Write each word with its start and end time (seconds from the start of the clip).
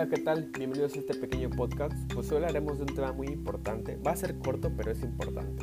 Hola, 0.00 0.08
¿qué 0.08 0.22
tal? 0.22 0.50
Bienvenidos 0.56 0.96
a 0.96 1.00
este 1.00 1.14
pequeño 1.14 1.50
podcast. 1.50 1.92
Pues 2.14 2.30
hoy 2.30 2.36
hablaremos 2.36 2.78
de 2.78 2.84
un 2.84 2.94
tema 2.94 3.12
muy 3.12 3.26
importante. 3.26 3.98
Va 3.98 4.12
a 4.12 4.16
ser 4.16 4.38
corto, 4.38 4.72
pero 4.74 4.92
es 4.92 5.02
importante. 5.02 5.62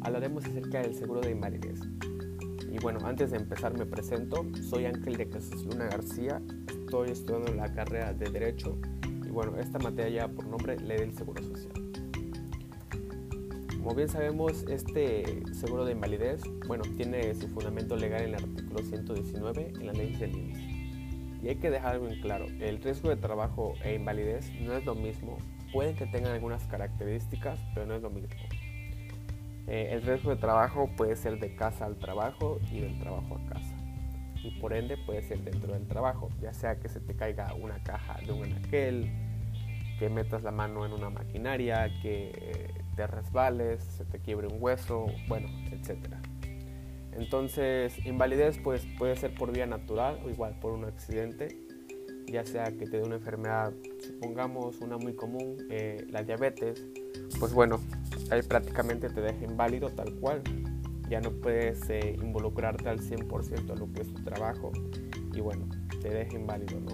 Hablaremos 0.00 0.46
acerca 0.46 0.80
del 0.80 0.94
seguro 0.94 1.20
de 1.20 1.32
invalidez. 1.32 1.78
Y 2.72 2.78
bueno, 2.78 3.00
antes 3.04 3.30
de 3.30 3.36
empezar 3.36 3.76
me 3.76 3.84
presento. 3.84 4.46
Soy 4.62 4.86
Ángel 4.86 5.18
de 5.18 5.26
Jesús 5.26 5.66
Luna 5.66 5.84
García. 5.84 6.40
Estoy 6.66 7.10
estudiando 7.10 7.52
la 7.52 7.70
carrera 7.74 8.14
de 8.14 8.30
Derecho. 8.30 8.78
Y 9.26 9.28
bueno, 9.28 9.58
esta 9.58 9.78
materia 9.78 10.28
por 10.28 10.46
nombre 10.46 10.80
Ley 10.80 11.00
del 11.00 11.14
Seguro 11.14 11.42
Social. 11.42 11.72
Como 13.76 13.94
bien 13.94 14.08
sabemos, 14.08 14.64
este 14.70 15.42
seguro 15.52 15.84
de 15.84 15.92
invalidez, 15.92 16.40
bueno, 16.66 16.84
tiene 16.96 17.34
su 17.34 17.48
fundamento 17.48 17.96
legal 17.96 18.22
en 18.22 18.28
el 18.28 18.34
artículo 18.36 18.78
119 18.78 19.72
en 19.78 19.86
la 19.86 19.92
ley 19.92 20.16
del 20.16 20.34
IMSS. 20.34 20.77
Y 21.42 21.48
hay 21.48 21.56
que 21.56 21.70
dejar 21.70 21.94
algo 21.94 22.08
en 22.08 22.20
claro, 22.20 22.46
el 22.46 22.82
riesgo 22.82 23.10
de 23.10 23.16
trabajo 23.16 23.74
e 23.84 23.94
invalidez 23.94 24.50
no 24.60 24.72
es 24.74 24.84
lo 24.84 24.94
mismo, 24.94 25.38
pueden 25.72 25.94
que 25.96 26.06
tengan 26.06 26.32
algunas 26.32 26.66
características, 26.66 27.60
pero 27.74 27.86
no 27.86 27.94
es 27.94 28.02
lo 28.02 28.10
mismo. 28.10 28.34
Eh, 29.66 29.90
el 29.92 30.02
riesgo 30.02 30.30
de 30.30 30.36
trabajo 30.36 30.90
puede 30.96 31.14
ser 31.14 31.38
de 31.38 31.54
casa 31.54 31.84
al 31.84 31.96
trabajo 31.96 32.58
y 32.72 32.80
del 32.80 32.98
trabajo 32.98 33.36
a 33.36 33.52
casa. 33.52 33.76
Y 34.42 34.58
por 34.60 34.72
ende 34.72 34.96
puede 34.96 35.22
ser 35.22 35.40
dentro 35.40 35.74
del 35.74 35.86
trabajo, 35.86 36.30
ya 36.40 36.52
sea 36.52 36.80
que 36.80 36.88
se 36.88 37.00
te 37.00 37.14
caiga 37.14 37.54
una 37.54 37.82
caja 37.82 38.18
de 38.24 38.32
un 38.32 38.44
anaquel, 38.44 39.12
que 39.98 40.08
metas 40.08 40.42
la 40.42 40.52
mano 40.52 40.86
en 40.86 40.92
una 40.92 41.10
maquinaria, 41.10 41.90
que 42.02 42.72
te 42.98 43.06
resbales, 43.06 43.82
se 43.82 44.04
te 44.04 44.18
quiebre 44.18 44.48
un 44.48 44.56
hueso, 44.60 45.06
bueno, 45.28 45.48
etc. 45.70 46.16
Entonces, 47.18 47.94
invalidez 48.06 48.58
pues, 48.62 48.86
puede 48.96 49.16
ser 49.16 49.34
por 49.34 49.52
vía 49.52 49.66
natural 49.66 50.20
o 50.24 50.30
igual 50.30 50.58
por 50.60 50.72
un 50.72 50.84
accidente, 50.84 51.58
ya 52.26 52.44
sea 52.44 52.64
que 52.66 52.86
te 52.86 52.98
dé 52.98 53.02
una 53.02 53.16
enfermedad, 53.16 53.72
supongamos 54.00 54.80
una 54.80 54.98
muy 54.98 55.14
común, 55.14 55.56
eh, 55.70 56.06
la 56.10 56.22
diabetes, 56.22 56.84
pues 57.40 57.52
bueno, 57.52 57.80
ahí 58.30 58.42
prácticamente 58.42 59.08
te 59.08 59.20
deja 59.20 59.44
inválido 59.44 59.88
tal 59.90 60.14
cual, 60.14 60.42
ya 61.08 61.20
no 61.20 61.32
puedes 61.32 61.88
eh, 61.90 62.16
involucrarte 62.22 62.88
al 62.88 63.00
100% 63.00 63.72
en 63.72 63.78
lo 63.78 63.92
que 63.92 64.02
es 64.02 64.14
tu 64.14 64.22
trabajo 64.22 64.70
y 65.34 65.40
bueno, 65.40 65.68
te 66.00 66.10
deja 66.10 66.36
inválido, 66.36 66.78
¿no? 66.80 66.92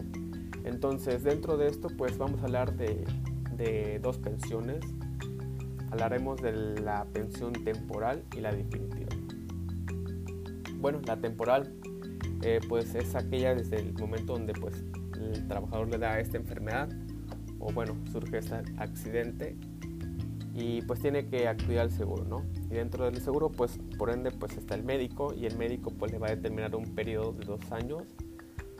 Entonces, 0.64 1.22
dentro 1.22 1.58
de 1.58 1.68
esto, 1.68 1.88
pues 1.98 2.16
vamos 2.16 2.40
a 2.40 2.44
hablar 2.44 2.74
de 2.74 3.98
dos 4.00 4.16
pensiones. 4.16 4.82
Hablaremos 5.90 6.40
de 6.40 6.52
la 6.80 7.04
pensión 7.12 7.52
temporal 7.52 8.24
y 8.34 8.40
la 8.40 8.50
definitiva. 8.50 9.23
Bueno, 10.84 11.00
la 11.06 11.16
temporal, 11.16 11.72
eh, 12.42 12.60
pues 12.68 12.94
es 12.94 13.14
aquella 13.14 13.54
desde 13.54 13.78
el 13.78 13.94
momento 13.94 14.34
donde 14.34 14.52
pues 14.52 14.84
el 15.18 15.48
trabajador 15.48 15.88
le 15.88 15.96
da 15.96 16.20
esta 16.20 16.36
enfermedad 16.36 16.90
o 17.58 17.72
bueno, 17.72 17.96
surge 18.12 18.36
este 18.36 18.56
accidente 18.76 19.56
y 20.52 20.82
pues 20.82 21.00
tiene 21.00 21.26
que 21.26 21.48
acudir 21.48 21.78
al 21.78 21.90
seguro, 21.90 22.26
¿no? 22.26 22.44
Y 22.70 22.74
dentro 22.74 23.06
del 23.06 23.18
seguro, 23.22 23.50
pues 23.50 23.78
por 23.96 24.10
ende, 24.10 24.30
pues 24.30 24.58
está 24.58 24.74
el 24.74 24.84
médico 24.84 25.32
y 25.32 25.46
el 25.46 25.56
médico 25.56 25.90
pues 25.90 26.12
le 26.12 26.18
va 26.18 26.26
a 26.26 26.36
determinar 26.36 26.76
un 26.76 26.94
periodo 26.94 27.32
de 27.32 27.46
dos 27.46 27.72
años 27.72 28.02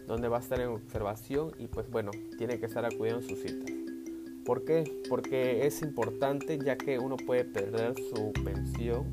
donde 0.07 0.29
va 0.29 0.37
a 0.37 0.41
estar 0.41 0.61
en 0.61 0.69
observación 0.69 1.53
y 1.59 1.69
pues 1.69 1.91
bueno, 1.91 2.11
tiene 2.37 2.61
que 2.61 2.67
estar 2.67 2.85
acudiendo 2.85 3.23
en 3.23 3.29
sus 3.31 3.41
citas. 3.41 3.71
¿Por 4.45 4.67
qué? 4.67 4.85
Porque 5.09 5.67
es 5.67 5.81
importante 5.81 6.59
ya 6.63 6.77
que 6.77 6.99
uno 6.99 7.17
puede 7.17 7.47
perder 7.47 7.95
su 7.95 8.31
pensión. 8.45 9.09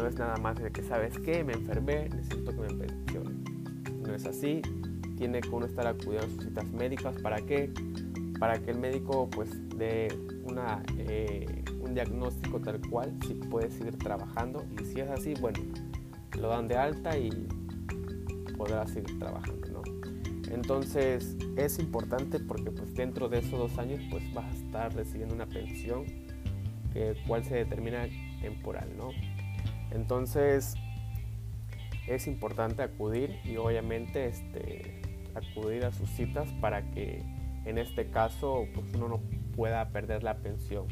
No 0.00 0.06
es 0.06 0.16
nada 0.16 0.36
más 0.38 0.56
de 0.56 0.70
que 0.70 0.82
sabes 0.82 1.18
que 1.18 1.44
me 1.44 1.52
enfermé, 1.52 2.08
necesito 2.08 2.52
que 2.52 2.60
me 2.60 2.86
pensione. 2.86 3.30
No 4.06 4.14
es 4.14 4.24
así. 4.24 4.62
Tiene 5.18 5.42
que 5.42 5.50
uno 5.50 5.66
estar 5.66 5.86
acudiendo 5.86 6.26
a 6.26 6.30
sus 6.30 6.44
citas 6.44 6.64
médicas. 6.72 7.20
¿Para 7.20 7.36
qué? 7.42 7.70
Para 8.38 8.58
que 8.58 8.70
el 8.70 8.78
médico 8.78 9.28
pues 9.28 9.50
dé 9.76 10.08
una, 10.44 10.82
eh, 10.96 11.64
un 11.82 11.92
diagnóstico 11.92 12.60
tal 12.60 12.80
cual 12.88 13.14
si 13.26 13.34
puede 13.34 13.70
seguir 13.70 13.98
trabajando. 13.98 14.64
Y 14.80 14.84
si 14.86 15.00
es 15.00 15.10
así, 15.10 15.34
bueno, 15.38 15.58
lo 16.40 16.48
dan 16.48 16.66
de 16.66 16.76
alta 16.76 17.18
y 17.18 17.30
podrá 18.56 18.86
seguir 18.86 19.18
trabajando. 19.18 19.82
Entonces 20.50 21.36
es 21.56 21.78
importante 21.78 22.40
porque 22.40 22.70
pues 22.70 22.94
dentro 22.94 23.28
de 23.28 23.38
esos 23.38 23.58
dos 23.58 23.78
años 23.78 24.00
pues 24.10 24.22
vas 24.32 24.46
a 24.46 24.56
estar 24.56 24.94
recibiendo 24.94 25.34
una 25.34 25.46
pensión 25.46 26.04
que 26.92 27.14
cual 27.26 27.44
se 27.44 27.54
determina 27.54 28.08
temporal, 28.40 28.88
¿no? 28.96 29.10
Entonces 29.90 30.74
es 32.06 32.26
importante 32.26 32.82
acudir 32.82 33.38
y 33.44 33.56
obviamente 33.56 34.26
este, 34.26 35.02
acudir 35.34 35.84
a 35.84 35.92
sus 35.92 36.08
citas 36.10 36.48
para 36.60 36.90
que 36.90 37.22
en 37.64 37.78
este 37.78 38.10
caso 38.10 38.66
pues 38.74 38.92
uno 38.94 39.08
no 39.08 39.20
pueda 39.54 39.88
perder 39.90 40.22
la 40.22 40.36
pensión. 40.38 40.86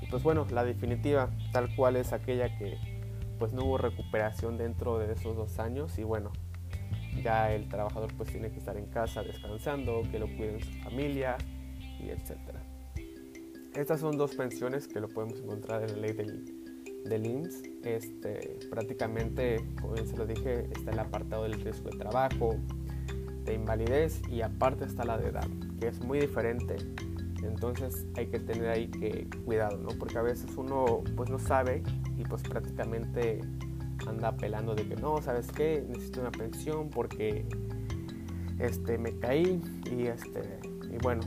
Y 0.00 0.06
pues 0.06 0.22
bueno, 0.22 0.46
la 0.50 0.64
definitiva 0.64 1.30
tal 1.52 1.74
cual 1.74 1.96
es 1.96 2.12
aquella 2.12 2.56
que 2.58 2.78
pues 3.38 3.52
no 3.52 3.64
hubo 3.64 3.78
recuperación 3.78 4.58
dentro 4.58 4.98
de 4.98 5.12
esos 5.12 5.36
dos 5.36 5.58
años 5.58 5.98
y 5.98 6.04
bueno, 6.04 6.30
ya 7.22 7.52
el 7.52 7.68
trabajador 7.68 8.12
pues 8.16 8.30
tiene 8.30 8.50
que 8.50 8.58
estar 8.58 8.76
en 8.76 8.86
casa 8.86 9.22
descansando, 9.22 10.02
que 10.10 10.18
lo 10.18 10.26
cuiden 10.26 10.60
su 10.60 10.72
familia 10.82 11.36
y 12.00 12.10
etcétera. 12.10 12.60
Estas 13.74 14.00
son 14.00 14.16
dos 14.16 14.36
pensiones 14.36 14.86
que 14.86 15.00
lo 15.00 15.08
podemos 15.08 15.40
encontrar 15.40 15.82
en 15.82 15.96
la 15.96 16.06
ley 16.06 16.12
del, 16.12 16.63
del 17.04 17.26
IMSS. 17.26 17.62
Este, 17.84 18.58
prácticamente, 18.70 19.64
como 19.80 19.96
se 19.96 20.16
lo 20.16 20.26
dije, 20.26 20.68
está 20.72 20.90
el 20.90 20.98
apartado 20.98 21.44
del 21.44 21.60
riesgo 21.60 21.90
de 21.90 21.98
trabajo, 21.98 22.56
de 23.44 23.54
invalidez 23.54 24.22
y 24.30 24.42
aparte 24.42 24.84
está 24.84 25.04
la 25.04 25.18
de 25.18 25.28
edad, 25.28 25.46
que 25.78 25.88
es 25.88 26.00
muy 26.00 26.18
diferente. 26.18 26.76
Entonces 27.42 28.06
hay 28.16 28.26
que 28.28 28.40
tener 28.40 28.68
ahí 28.68 28.88
que 28.88 29.28
cuidado, 29.44 29.76
¿no? 29.78 29.88
Porque 29.98 30.16
a 30.16 30.22
veces 30.22 30.50
uno 30.56 31.02
pues 31.14 31.28
no 31.28 31.38
sabe 31.38 31.82
y 32.16 32.24
pues 32.24 32.42
prácticamente 32.42 33.40
anda 34.06 34.28
apelando 34.28 34.74
de 34.74 34.86
que 34.88 34.96
no, 34.96 35.20
¿sabes 35.20 35.48
qué? 35.52 35.84
Necesito 35.86 36.20
una 36.20 36.30
pensión 36.30 36.88
porque 36.88 37.44
este, 38.58 38.98
me 38.98 39.18
caí 39.18 39.60
y, 39.90 40.06
este, 40.06 40.60
bueno, 41.02 41.22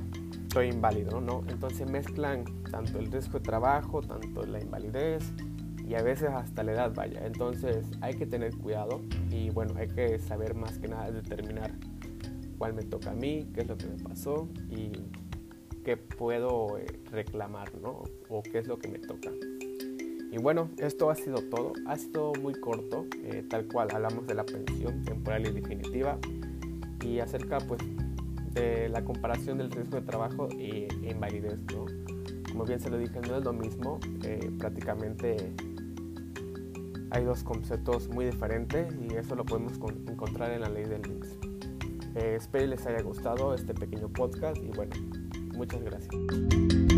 soy 0.51 0.69
inválido, 0.69 1.21
¿no? 1.21 1.44
Entonces 1.49 1.89
mezclan 1.89 2.45
tanto 2.71 2.99
el 2.99 3.11
riesgo 3.11 3.39
de 3.39 3.45
trabajo, 3.45 4.01
tanto 4.01 4.44
la 4.44 4.59
invalidez 4.59 5.23
y 5.87 5.95
a 5.95 6.01
veces 6.01 6.29
hasta 6.29 6.63
la 6.63 6.73
edad, 6.73 6.93
vaya. 6.93 7.25
Entonces 7.25 7.85
hay 8.01 8.15
que 8.15 8.25
tener 8.25 8.55
cuidado 8.57 9.01
y 9.31 9.49
bueno, 9.49 9.73
hay 9.77 9.87
que 9.87 10.19
saber 10.19 10.53
más 10.53 10.77
que 10.79 10.87
nada 10.87 11.11
determinar 11.11 11.71
cuál 12.57 12.73
me 12.73 12.83
toca 12.83 13.11
a 13.11 13.13
mí, 13.13 13.49
qué 13.53 13.61
es 13.61 13.67
lo 13.67 13.77
que 13.77 13.87
me 13.87 14.03
pasó 14.03 14.49
y 14.69 14.91
qué 15.85 15.95
puedo 15.95 16.77
eh, 16.77 16.85
reclamar, 17.11 17.73
¿no? 17.75 18.03
O 18.29 18.43
qué 18.43 18.59
es 18.59 18.67
lo 18.67 18.77
que 18.77 18.89
me 18.89 18.99
toca. 18.99 19.31
Y 20.29 20.37
bueno, 20.39 20.69
esto 20.77 21.09
ha 21.09 21.15
sido 21.15 21.37
todo. 21.49 21.71
Ha 21.87 21.97
sido 21.97 22.33
muy 22.41 22.53
corto, 22.55 23.05
eh, 23.23 23.45
tal 23.49 23.67
cual 23.67 23.87
hablamos 23.93 24.27
de 24.27 24.35
la 24.35 24.45
pensión 24.45 25.03
temporal 25.05 25.47
y 25.47 25.51
definitiva 25.51 26.17
y 27.05 27.19
acerca 27.19 27.59
pues 27.59 27.79
de 28.53 28.89
la 28.89 29.05
comparación 29.05 29.59
del 29.59 29.71
riesgo 29.71 30.01
de 30.01 30.05
trabajo 30.05 30.49
e, 30.51 30.89
invalidez. 31.03 31.59
¿no? 31.73 31.85
Como 32.51 32.65
bien 32.65 32.81
se 32.81 32.89
lo 32.89 32.97
dije, 32.97 33.21
no 33.21 33.37
es 33.37 33.43
lo 33.45 33.53
mismo. 33.53 33.99
Eh, 34.23 34.51
prácticamente 34.59 35.53
hay 37.12 37.23
dos 37.23 37.44
conceptos 37.44 38.09
muy 38.09 38.25
diferentes 38.25 38.94
y 39.01 39.16
eso 39.16 39.35
lo 39.35 39.45
podemos 39.45 39.73
encontrar 40.07 40.51
en 40.51 40.62
la 40.62 40.69
ley 40.69 40.85
del 40.85 41.06
INSS. 41.06 41.38
Eh, 42.16 42.35
espero 42.35 42.68
les 42.68 42.85
haya 42.85 43.01
gustado 43.01 43.53
este 43.53 43.73
pequeño 43.73 44.09
podcast 44.09 44.57
y 44.57 44.69
bueno, 44.69 44.95
muchas 45.56 45.81
gracias. 45.84 46.96